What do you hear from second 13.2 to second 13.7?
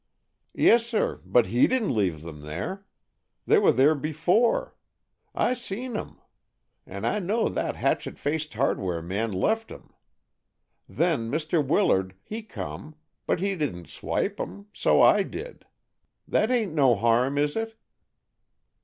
but he